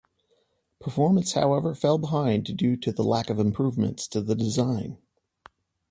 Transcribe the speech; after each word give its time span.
Performance, 0.79 1.33
however, 1.33 1.75
fell 1.75 1.99
behind 1.99 2.57
due 2.57 2.75
to 2.75 2.91
the 2.91 3.03
lack 3.03 3.29
of 3.29 3.37
improvements 3.37 4.07
to 4.07 4.19
the 4.19 4.33
design. 4.33 4.97